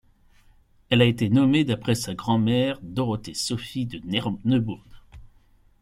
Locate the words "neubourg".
4.45-4.83